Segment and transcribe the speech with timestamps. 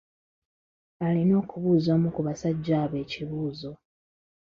[1.05, 3.71] Alina okubuuza omu ku basajja abo ekibuuzo.